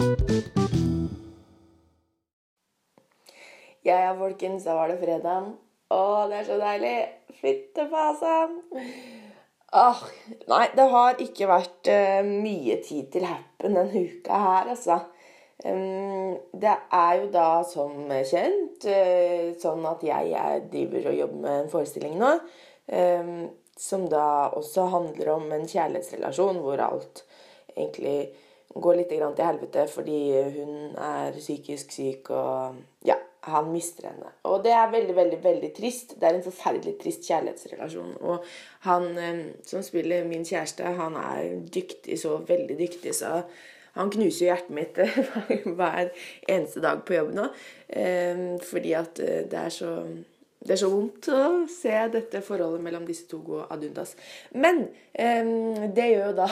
Ja 0.00 0.06
ja, 4.00 4.16
folkens, 4.16 4.64
da 4.64 4.72
var 4.78 4.88
det 4.88 4.96
fredag. 5.02 5.50
Å, 5.92 5.98
det 6.30 6.38
er 6.38 6.46
så 6.46 6.56
deilig. 6.60 6.92
Fytte 7.42 7.84
fasen. 7.90 8.54
Åh, 9.76 10.00
nei, 10.48 10.66
det 10.72 10.86
har 10.94 11.20
ikke 11.20 11.50
vært 11.50 11.90
uh, 11.92 12.22
mye 12.24 12.78
tid 12.86 13.10
til 13.12 13.28
happen 13.28 13.76
denne 13.76 14.04
uka 14.08 14.40
her, 14.40 14.72
altså. 14.72 14.96
Um, 15.60 16.40
det 16.56 16.72
er 16.96 17.20
jo 17.20 17.28
da 17.36 17.60
som 17.68 18.08
kjent 18.08 18.80
uh, 18.88 19.52
sånn 19.60 19.84
at 19.84 20.00
jeg, 20.08 20.32
jeg, 20.32 20.64
driver 20.72 21.12
og 21.12 21.20
jobber 21.26 21.40
med 21.44 21.58
en 21.58 21.72
forestilling 21.76 22.16
nå. 22.22 22.32
Um, 22.88 23.52
som 23.76 24.08
da 24.08 24.48
også 24.56 24.88
handler 24.96 25.36
om 25.36 25.44
en 25.52 25.68
kjærlighetsrelasjon 25.68 26.64
hvor 26.64 26.80
alt 26.88 27.20
egentlig 27.76 28.32
går 28.74 29.00
litt 29.00 29.10
til 29.10 29.44
helvete 29.44 29.86
fordi 29.90 30.20
hun 30.56 30.94
er 30.94 31.34
psykisk 31.36 31.92
syk 31.94 32.30
og 32.30 32.78
ja, 33.06 33.16
han 33.48 33.72
mister 33.72 34.10
henne. 34.10 34.30
Og 34.48 34.62
det 34.64 34.72
er 34.76 34.92
veldig, 34.92 35.16
veldig 35.16 35.40
veldig 35.44 35.72
trist. 35.76 36.14
Det 36.20 36.28
er 36.28 36.36
en 36.36 36.44
forferdelig 36.44 36.96
trist 37.00 37.26
kjærlighetsrelasjon. 37.28 38.16
Og 38.20 38.44
han 38.86 39.06
eh, 39.18 39.44
som 39.66 39.84
spiller 39.84 40.28
min 40.28 40.44
kjæreste, 40.44 40.84
han 40.84 41.16
er 41.16 41.60
dyktig, 41.74 42.18
så 42.20 42.36
veldig 42.48 42.78
dyktig, 42.78 43.14
så 43.16 43.40
han 43.96 44.12
knuser 44.12 44.50
hjertet 44.50 44.74
mitt 44.76 45.00
hver 45.78 46.12
eneste 46.48 46.84
dag 46.84 47.02
på 47.06 47.16
jobb 47.16 47.32
nå. 47.38 47.48
Eh, 47.88 48.44
fordi 48.70 48.92
at 48.98 49.22
eh, 49.24 49.46
det 49.50 49.64
er 49.64 49.74
så 49.74 49.94
det 50.60 50.74
er 50.74 50.80
så 50.82 50.90
vondt 50.92 51.24
å 51.32 51.44
se 51.72 51.92
dette 52.12 52.42
forholdet 52.44 52.82
mellom 52.84 53.06
disse 53.08 53.24
to 53.30 53.38
og 53.40 53.70
Adundas. 53.72 54.12
Men 54.52 54.82
eh, 55.12 55.46
det 55.96 56.08
gjør 56.10 56.26
jo 56.26 56.34
da 56.36 56.48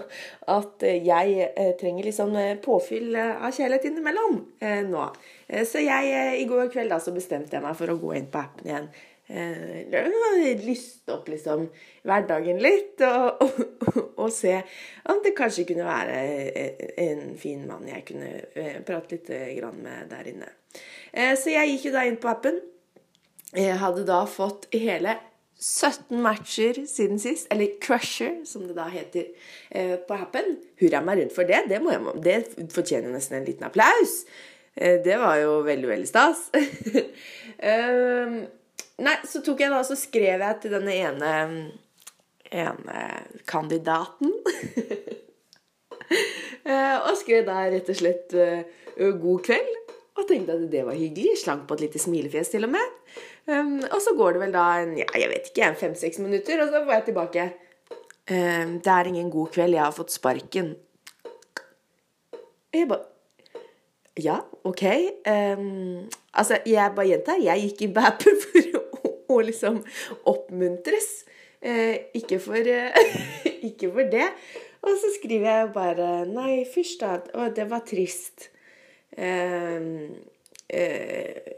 at 0.56 0.86
jeg 0.88 1.50
eh, 1.50 1.74
trenger 1.80 2.08
litt 2.08 2.16
sånn 2.16 2.38
eh, 2.40 2.56
påfyll 2.64 3.12
eh, 3.12 3.36
av 3.36 3.52
kjærlighet 3.52 3.90
innimellom 3.90 4.40
nå. 4.88 5.04
Så 5.66 5.82
jeg 5.82 6.40
i 6.40 6.46
går 6.48 6.70
kveld 6.72 6.92
da 6.94 7.00
så 7.02 7.12
bestemte 7.12 7.58
jeg 7.58 7.64
meg 7.64 7.76
for 7.76 7.92
å 7.92 7.98
gå 8.00 8.14
inn 8.16 8.30
på 8.32 8.40
appen 8.40 8.68
igjen. 8.70 8.88
Lyste 10.64 11.14
opp 11.14 11.28
liksom 11.30 11.66
hverdagen 12.06 12.62
litt 12.62 13.02
og, 13.06 13.44
og, 13.44 14.00
og, 14.14 14.28
se 14.34 14.56
om 15.10 15.20
det 15.26 15.36
kanskje 15.38 15.68
kunne 15.68 15.86
være 15.86 16.16
en 17.02 17.36
fin 17.38 17.62
mann 17.68 17.86
jeg 17.90 18.06
kunne 18.08 18.82
prate 18.86 19.18
litt 19.18 19.30
med 19.76 20.10
der 20.10 20.32
inne. 20.32 20.52
Så 21.36 21.52
jeg 21.52 21.74
gikk 21.74 21.90
jo 21.90 21.96
da 21.98 22.06
inn 22.08 22.20
på 22.22 22.30
appen. 22.30 22.62
Jeg 23.56 23.80
hadde 23.82 24.04
da 24.06 24.22
fått 24.30 24.68
hele 24.74 25.16
17 25.60 26.22
matcher 26.22 26.78
siden 26.88 27.18
sist, 27.20 27.48
eller 27.52 27.74
Crusher, 27.82 28.44
som 28.48 28.64
det 28.68 28.76
da 28.78 28.86
heter 28.88 29.26
eh, 29.68 29.96
på 30.06 30.16
Happen. 30.16 30.54
Hurra 30.80 31.02
meg 31.04 31.20
rundt 31.20 31.34
for 31.36 31.48
det. 31.48 31.64
Det, 31.68 31.80
jeg, 31.82 32.46
det 32.56 32.70
fortjener 32.72 33.12
nesten 33.12 33.40
en 33.40 33.48
liten 33.48 33.66
applaus. 33.68 34.22
Eh, 34.74 35.00
det 35.04 35.18
var 35.20 35.36
jo 35.42 35.58
veldig, 35.66 35.90
veldig 35.90 36.08
stas. 36.08 36.46
um, 36.54 38.38
nei, 39.06 39.16
så 39.28 39.42
tok 39.44 39.60
jeg 39.66 39.74
da 39.74 39.82
så 39.84 39.98
skrev 39.98 40.46
jeg 40.46 40.60
til 40.62 40.76
denne 40.78 40.96
ene, 40.96 41.34
ene 42.48 43.02
kandidaten. 43.50 44.32
uh, 46.64 46.96
og 47.10 47.12
skrev 47.20 47.44
da 47.50 47.66
rett 47.68 47.92
og 47.92 48.00
slett 48.00 48.32
'God 48.96 49.44
kveld'. 49.44 49.76
Og 50.20 50.26
tenkte 50.28 50.56
at 50.56 50.64
det 50.72 50.82
var 50.84 50.96
hyggelig. 50.98 51.38
Slang 51.40 51.62
på 51.68 51.76
et 51.76 51.86
lite 51.86 52.00
smilefjes 52.02 52.52
til 52.52 52.66
og 52.66 52.74
med. 52.74 52.96
Um, 53.50 53.80
og 53.90 53.98
så 54.04 54.14
går 54.16 54.36
det 54.36 54.40
vel 54.44 54.52
da 54.54 54.64
en, 54.78 54.92
ja, 54.98 55.08
jeg 55.18 55.30
vet 55.32 55.48
ikke, 55.50 55.72
fem-seks 55.80 56.20
minutter, 56.22 56.60
og 56.62 56.70
så 56.70 56.84
får 56.84 56.92
jeg 56.94 57.04
tilbake. 57.08 57.46
Um, 58.30 58.76
det 58.78 58.92
er 58.94 59.10
ingen 59.10 59.30
god 59.30 59.50
kveld, 59.56 59.74
jeg 59.74 59.82
har 59.82 59.96
fått 59.96 60.14
sparken. 60.14 60.74
Jeg 62.72 62.86
bare 62.88 63.08
Ja, 64.20 64.36
OK. 64.64 64.84
Um, 65.26 66.06
altså, 66.34 66.58
jeg 66.66 66.92
bare 66.94 67.08
gjentar, 67.08 67.42
jeg 67.42 67.60
gikk 67.64 67.82
i 67.82 67.92
bæper 67.94 68.38
for 68.44 68.78
å, 68.78 69.12
å, 69.34 69.40
liksom 69.48 69.80
oppmuntres. 70.30 71.10
Uh, 71.64 71.96
ikke, 72.14 72.38
for, 72.42 72.60
uh, 72.60 73.00
ikke 73.70 73.90
for 73.90 74.12
det. 74.12 74.28
Og 74.84 74.94
så 75.00 75.10
skriver 75.16 75.50
jeg 75.50 75.72
bare 75.74 76.10
Nei, 76.28 76.60
fysj 76.68 76.98
da. 77.00 77.16
Å, 77.34 77.48
det 77.56 77.66
var 77.72 77.82
trist. 77.88 78.50
Uh, 79.18 80.06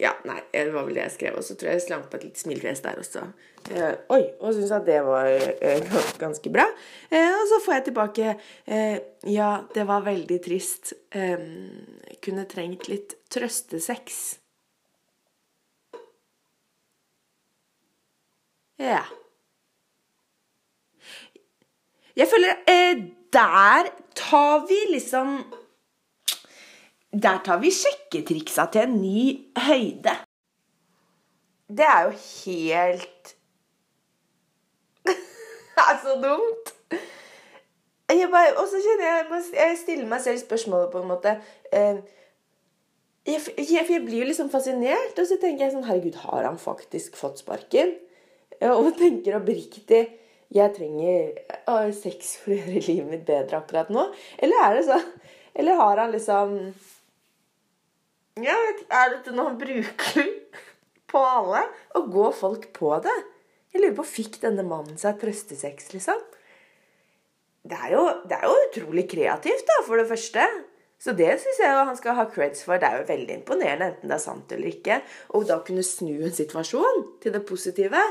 ja, 0.00 0.12
nei, 0.28 0.38
det 0.52 0.72
var 0.74 0.84
vel 0.86 0.96
det 0.98 1.04
jeg 1.06 1.14
skrev. 1.16 1.36
Og 1.40 1.44
så 1.46 1.56
tror 1.56 1.70
jeg 1.70 1.80
jeg 1.80 1.86
slang 1.86 2.06
på 2.10 2.18
et 2.18 2.26
litt 2.28 2.40
smilefjes 2.40 2.82
der 2.84 3.00
også. 3.00 3.22
Eh, 3.72 3.92
oi, 4.12 4.22
og 4.38 4.54
syntes 4.54 4.74
at 4.76 4.86
det 4.86 4.98
var 5.06 5.28
eh, 5.30 5.94
ganske 6.24 6.52
bra. 6.52 6.66
og 7.10 7.44
så 7.52 7.60
får 7.64 7.78
jeg 7.78 7.84
tilbake 7.90 8.34
Ja, 9.26 9.50
det 9.74 9.86
var 9.88 10.06
veldig 10.06 10.40
trist. 10.44 10.92
kunne 12.22 12.44
trengt 12.50 12.88
litt 12.88 13.16
trøstesex. 13.30 14.38
Ja. 18.78 19.04
Jeg 22.16 22.28
føler 22.28 22.58
Der 23.32 23.88
tar 24.16 24.66
vi 24.68 24.78
liksom 24.92 25.40
der 27.12 27.42
tar 27.44 27.60
vi 27.62 27.70
sjekketriksa 27.72 28.66
til 28.72 28.86
en 28.86 28.96
ny 29.00 29.20
høyde. 29.68 30.14
Det 31.66 31.86
er 31.86 32.02
jo 32.06 32.14
helt 32.14 33.32
Det 35.76 35.84
er 35.84 35.96
så 36.02 36.16
dumt. 36.22 36.72
Bare, 38.06 38.52
og 38.60 38.68
så 38.70 38.78
kjenner 38.78 39.06
jeg 39.06 39.42
Jeg 39.56 39.78
stiller 39.80 40.06
meg 40.06 40.20
selv 40.22 40.38
spørsmålet 40.38 40.92
på 40.92 41.00
en 41.02 41.08
måte 41.10 41.32
eh, 41.74 41.98
jeg, 43.26 43.40
jeg, 43.58 43.86
jeg, 43.90 44.02
blir 44.06 44.20
jo 44.20 44.28
liksom 44.28 44.50
fascinert, 44.52 45.16
og 45.18 45.26
så 45.26 45.34
tenker 45.42 45.64
jeg 45.64 45.72
sånn 45.74 45.86
Herregud, 45.88 46.18
har 46.28 46.46
han 46.46 46.60
faktisk 46.62 47.16
fått 47.18 47.42
sparken? 47.42 47.96
Og 48.62 48.92
tenker 49.00 49.40
oppriktig 49.40 50.04
Jeg 50.54 50.74
trenger 50.76 51.32
å, 51.66 51.80
sex 51.90 52.36
for 52.42 52.54
å 52.54 52.60
gjøre 52.60 52.84
livet 52.86 53.10
mitt 53.10 53.24
bedre 53.26 53.58
akkurat 53.58 53.90
nå. 53.90 54.06
Eller 54.38 54.62
er 54.68 54.78
det 54.78 54.84
sånn 54.86 55.08
Eller 55.58 55.80
har 55.82 56.04
han 56.04 56.14
liksom 56.14 56.54
ja, 58.42 58.56
er 58.88 59.12
dette 59.14 59.34
noe 59.34 59.54
bruker 59.58 60.30
på 61.10 61.24
alle? 61.24 61.64
Og 61.98 62.10
går 62.12 62.36
folk 62.36 62.70
på 62.76 62.92
det? 63.04 63.16
Jeg 63.72 63.82
lurer 63.82 63.98
på, 63.98 64.06
Fikk 64.08 64.40
denne 64.42 64.64
mannen 64.66 64.96
seg 65.00 65.18
trøstesex, 65.20 65.90
liksom? 65.94 66.22
Det 67.66 67.76
er, 67.76 67.90
jo, 67.96 68.02
det 68.30 68.36
er 68.36 68.46
jo 68.46 68.56
utrolig 68.68 69.04
kreativt, 69.10 69.66
da, 69.66 69.80
for 69.84 69.98
det 69.98 70.06
første. 70.08 70.44
Så 71.02 71.12
det 71.16 71.32
syns 71.42 71.58
jeg 71.60 71.80
han 71.88 71.98
skal 71.98 72.16
ha 72.16 72.24
creds 72.30 72.62
for. 72.64 72.78
Det 72.80 72.88
er 72.88 73.00
jo 73.00 73.08
veldig 73.10 73.34
imponerende, 73.40 73.90
enten 73.90 74.12
det 74.12 74.16
er 74.16 74.22
sant 74.22 74.52
eller 74.54 74.70
ikke. 74.70 75.00
Og 75.36 75.48
da 75.48 75.58
kunne 75.66 75.84
snu 75.84 76.14
en 76.14 76.36
situasjon 76.36 77.02
til 77.24 77.34
det 77.34 77.42
positive. 77.48 78.02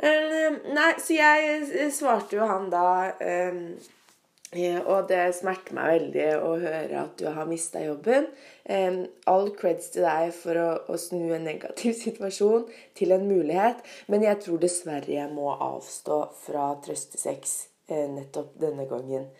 Uh, 0.00 0.60
nei, 0.72 0.92
så 1.02 1.18
jeg 1.18 1.90
svarte 1.92 2.38
jo 2.38 2.46
han 2.48 2.70
da 2.72 2.86
uh, 3.20 3.58
og 4.50 5.06
det 5.06 5.28
smerter 5.38 5.76
meg 5.76 5.90
veldig 5.92 6.24
å 6.42 6.54
høre 6.58 7.02
at 7.04 7.20
du 7.20 7.28
har 7.30 7.46
mista 7.46 7.78
jobben. 7.84 8.26
All 9.30 9.52
creds 9.54 9.92
til 9.94 10.02
deg 10.02 10.32
for 10.34 10.58
å, 10.58 10.70
å, 10.90 10.98
snu 10.98 11.30
en 11.36 11.46
negativ 11.46 11.94
situasjon 12.04 12.66
til 12.98 13.14
en 13.14 13.28
mulighet, 13.30 13.84
men 14.10 14.26
jeg 14.26 14.42
tror 14.42 14.58
dessverre 14.58 15.14
jeg 15.14 15.30
må 15.30 15.52
avstå 15.54 16.18
fra 16.42 16.72
trøstesex 16.82 17.56
eh, 17.92 18.08
nettopp 18.10 18.56
denne 18.58 18.88
gangen. 18.90 19.30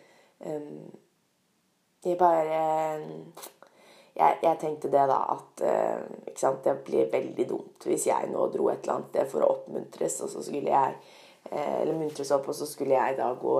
Jeg 2.01 2.17
bare 2.17 2.61
jeg, 4.15 4.37
jeg, 4.43 4.55
tenkte 4.63 4.89
det, 4.91 5.03
da, 5.11 5.19
at 5.35 5.65
eh, 5.67 6.07
sant, 6.39 6.63
det 6.63 6.79
blir 6.87 7.11
veldig 7.11 7.49
dumt 7.51 7.83
hvis 7.87 8.07
jeg 8.07 8.31
nå 8.31 8.47
dro 8.53 8.71
et 8.71 8.79
eller 8.85 9.01
annet 9.01 9.27
for 9.31 9.43
å 9.43 9.57
oppmuntres, 9.57 10.21
og 10.23 10.31
så 10.31 10.43
skulle 10.47 10.71
jeg 10.71 10.95
Eh, 10.95 11.20
eller 11.51 11.97
muntres 11.97 12.31
opp, 12.31 12.47
og 12.47 12.55
så 12.55 12.67
skulle 12.69 12.95
jeg 12.95 13.17
da 13.19 13.31
gå 13.39 13.57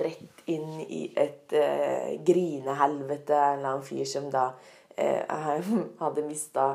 rett 0.00 0.44
inn 0.52 0.80
i 0.86 1.02
et 1.12 1.52
eh, 1.56 2.14
grinehelvete. 2.24 3.36
En 3.36 3.58
eller 3.58 3.72
annen 3.74 3.86
fyr 3.86 4.06
som 4.08 4.30
da 4.32 4.50
eh, 4.96 5.22
hadde 6.02 6.24
mista 6.26 6.70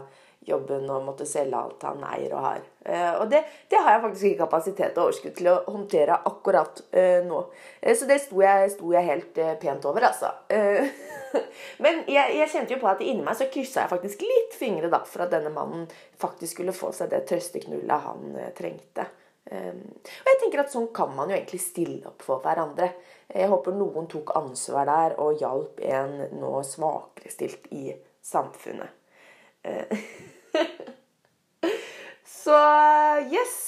jobben 0.46 0.88
og 0.90 1.04
måtte 1.06 1.26
selge 1.30 1.58
alt 1.58 1.84
han 1.86 2.02
eier 2.16 2.34
og 2.34 2.46
har. 2.46 2.62
Eh, 2.86 3.14
og 3.22 3.28
det, 3.30 3.44
det, 3.70 3.78
har 3.78 3.96
jeg 3.96 4.04
faktisk 4.08 4.28
ikke 4.30 4.42
kapasitet 4.42 4.98
og 4.98 5.04
overskudd 5.04 5.36
til 5.38 5.50
å 5.52 5.58
håndtere 5.68 6.18
akkurat 6.30 6.82
eh, 6.90 7.22
nå. 7.28 7.44
Eh, 7.80 7.94
så 7.98 8.08
det 8.10 8.18
sto 8.24 8.42
jeg, 8.42 8.72
sto 8.74 8.90
jeg 8.96 9.08
helt 9.08 9.42
pent 9.62 9.86
over, 9.90 10.08
altså. 10.10 10.34
men 11.84 12.02
jeg, 12.10 12.38
jeg, 12.40 12.50
kjente 12.52 12.76
jo 12.76 12.82
på 12.82 12.90
at 12.90 13.04
inni 13.06 13.26
meg 13.26 13.38
så 13.38 13.48
kryssa 13.54 13.86
jeg 13.86 13.94
faktisk 13.94 14.26
litt 14.26 14.58
fingre 14.58 14.90
da 14.92 15.04
for 15.08 15.28
at 15.28 15.34
denne 15.36 15.54
mannen 15.54 15.86
faktisk 16.22 16.58
skulle 16.58 16.76
få 16.76 16.90
seg 16.96 17.14
det 17.14 17.24
trøsteknullet 17.30 18.08
han 18.08 18.40
trengte. 18.58 19.08
Um, 19.52 19.82
og 20.00 20.30
jeg 20.30 20.38
tenker 20.40 20.62
at 20.62 20.72
sånn 20.72 20.88
kan 20.96 21.10
man 21.12 21.32
jo 21.32 21.36
egentlig 21.36 21.60
stille 21.60 22.08
opp 22.08 22.24
for 22.24 22.40
hverandre. 22.44 22.88
Jeg 23.28 23.50
håper 23.52 23.76
noen 23.76 24.08
tok 24.12 24.32
ansvar 24.40 24.88
der 24.88 25.18
og 25.20 25.42
hjalp 25.44 25.82
en 25.84 26.14
nå 26.40 26.54
svakerestilt 26.64 27.68
i 27.76 27.92
samfunnet. 28.24 28.96
Uh, 29.68 29.92
så 32.42 32.62
yes. 33.28 33.60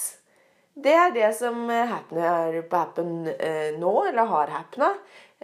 Det 0.74 0.90
er 0.90 1.12
det 1.14 1.28
som 1.36 1.68
happener 1.68 2.56
på 2.66 2.80
Happen 2.80 3.12
uh, 3.28 3.70
nå, 3.76 3.94
eller 4.08 4.32
har 4.32 4.56
hapna. 4.56 4.90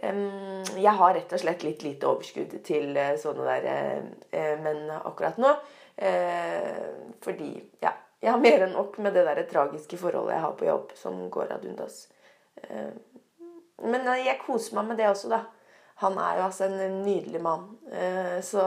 um, 0.03 0.65
Jeg 0.73 0.99
har 1.05 1.15
rett 1.21 1.37
og 1.37 1.45
slett 1.45 1.69
litt 1.69 1.85
lite 1.85 2.09
overskudd 2.09 2.57
til 2.67 2.97
uh, 2.97 3.13
sånne 3.21 3.61
der 3.61 4.57
men 4.65 4.87
akkurat 5.03 5.37
nå. 5.37 5.53
Fordi, 7.21 7.51
ja 7.85 7.93
Jeg 8.21 8.33
har 8.33 8.41
mer 8.43 8.67
enn 8.67 8.75
nok 8.77 8.99
med 9.01 9.15
det 9.17 9.25
der 9.29 9.43
tragiske 9.49 9.97
forholdet 10.01 10.37
jeg 10.37 10.45
har 10.45 10.57
på 10.59 10.69
jobb, 10.69 10.93
som 10.95 11.23
går 11.33 11.55
ad 11.57 11.65
undas. 11.65 12.03
men 13.81 14.11
jeg 14.21 14.41
koser 14.45 14.77
meg 14.77 14.91
med 14.91 15.01
det 15.01 15.09
også, 15.09 15.31
da. 15.33 15.41
Han 16.05 16.19
er 16.21 16.37
jo 16.37 16.47
altså 16.49 16.69
en 16.69 17.01
nydelig 17.05 17.41
mann. 17.41 17.71
så 18.45 18.67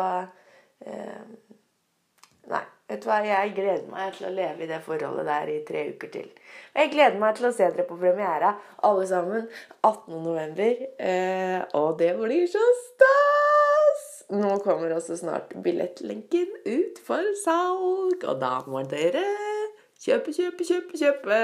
Nei. 2.49 2.63
Vet 2.93 3.01
du 3.01 3.07
hva, 3.07 3.21
Jeg 3.25 3.53
gleder 3.55 3.85
meg 3.89 4.17
til 4.17 4.27
å 4.27 4.33
leve 4.35 4.65
i 4.65 4.69
det 4.69 4.81
forholdet 4.83 5.25
der 5.25 5.49
i 5.49 5.59
tre 5.65 5.85
uker 5.95 6.11
til. 6.13 6.27
Og 6.73 6.81
jeg 6.81 6.91
gleder 6.93 7.21
meg 7.21 7.37
til 7.37 7.47
å 7.47 7.53
se 7.55 7.69
dere 7.69 7.85
på 7.87 7.97
premiera, 7.97 8.51
alle 8.83 9.07
sammen, 9.09 9.47
18.11. 9.87 10.83
Eh, 10.99 11.61
og 11.79 11.97
det 12.01 12.11
blir 12.19 12.45
så 12.51 12.63
stas! 12.83 14.03
Nå 14.33 14.57
kommer 14.65 14.93
også 14.95 15.17
snart 15.19 15.55
billettlenken 15.63 16.53
ut 16.67 17.01
for 17.05 17.33
salg, 17.43 18.23
og 18.23 18.39
da 18.41 18.55
må 18.67 18.83
dere 18.89 19.23
kjøpe, 20.03 20.33
kjøpe, 20.35 20.65
kjøpe, 20.67 20.97
kjøpe! 20.99 21.37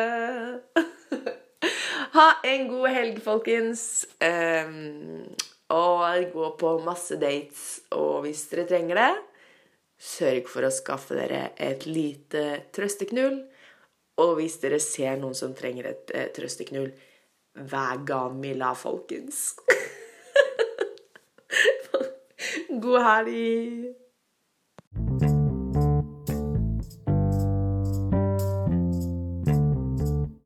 ha 2.17 2.27
en 2.47 2.67
god 2.71 2.87
helg, 2.91 3.21
folkens. 3.23 3.83
Um, 4.19 5.27
og 5.69 6.33
gå 6.33 6.49
på 6.59 6.79
masse 6.83 7.15
dates. 7.21 7.81
Og 7.95 8.21
hvis 8.25 8.47
dere 8.51 8.67
trenger 8.69 8.95
det 8.99 9.11
Sørg 9.99 10.47
for 10.47 10.63
å 10.63 10.71
skaffe 10.71 11.15
dere 11.17 11.49
et 11.59 11.85
lite 11.87 12.63
trøsteknull. 12.75 13.41
Og 14.23 14.35
hvis 14.39 14.59
dere 14.63 14.79
ser 14.83 15.17
noen 15.19 15.35
som 15.35 15.53
trenger 15.55 15.85
et 15.91 16.11
eh, 16.15 16.29
trøsteknull, 16.35 16.91
vær 17.71 17.97
gavmilda, 18.07 18.73
folkens. 18.79 19.55
God 22.83 23.01
helg! 23.03 24.08